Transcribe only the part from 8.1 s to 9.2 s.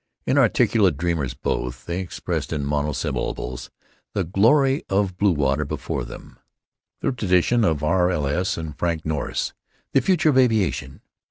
S. and Frank